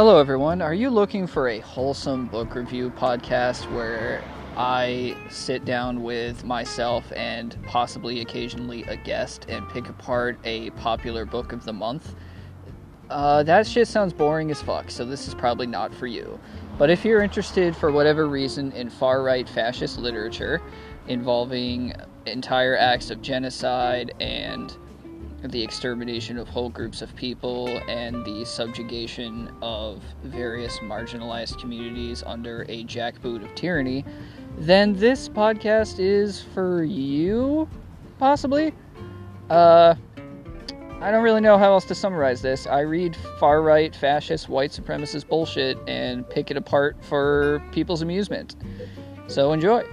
[0.00, 0.62] Hello, everyone.
[0.62, 4.24] Are you looking for a wholesome book review podcast where
[4.56, 11.26] I sit down with myself and possibly occasionally a guest and pick apart a popular
[11.26, 12.14] book of the month?
[13.10, 16.40] Uh, that shit sounds boring as fuck, so this is probably not for you.
[16.78, 20.62] But if you're interested for whatever reason in far right fascist literature
[21.08, 21.92] involving
[22.24, 24.74] entire acts of genocide and
[25.42, 32.66] the extermination of whole groups of people and the subjugation of various marginalized communities under
[32.68, 34.04] a jackboot of tyranny,
[34.58, 37.68] then this podcast is for you,
[38.18, 38.74] possibly.
[39.48, 39.94] Uh,
[41.00, 42.66] I don't really know how else to summarize this.
[42.66, 48.56] I read far right, fascist, white supremacist bullshit and pick it apart for people's amusement.
[49.26, 49.84] So enjoy.